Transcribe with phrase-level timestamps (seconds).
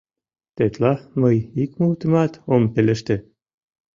[0.55, 3.15] —Тетла мый ик мутымат ом пелеште.